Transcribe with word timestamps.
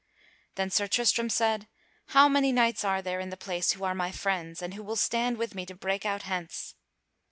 Then 0.55 0.71
Sir 0.71 0.87
Tristram 0.87 1.29
said: 1.29 1.67
"How 2.07 2.27
many 2.27 2.51
knights 2.51 2.83
are 2.83 3.03
there 3.03 3.19
in 3.19 3.29
the 3.29 3.37
place 3.37 3.73
who 3.73 3.83
are 3.83 3.93
my 3.93 4.11
friends, 4.11 4.59
and 4.59 4.73
who 4.73 4.81
will 4.81 4.95
stand 4.95 5.37
with 5.37 5.53
me 5.53 5.63
to 5.67 5.75
break 5.75 6.07
out 6.07 6.23
hence?" 6.23 6.73